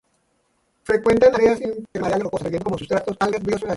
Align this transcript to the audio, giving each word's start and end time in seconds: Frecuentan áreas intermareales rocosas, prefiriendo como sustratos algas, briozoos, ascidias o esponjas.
Frecuentan 0.81 1.35
áreas 1.35 1.61
intermareales 1.61 2.23
rocosas, 2.23 2.45
prefiriendo 2.45 2.63
como 2.65 2.77
sustratos 2.79 3.17
algas, 3.19 3.19
briozoos, 3.19 3.39
ascidias 3.39 3.51
o 3.51 3.53
esponjas. 3.59 3.69